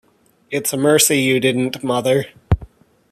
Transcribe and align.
It's 0.49 0.73
a 0.73 0.77
mercy 0.77 1.19
you 1.19 1.39
didn't, 1.39 1.83
mother! 1.83 2.25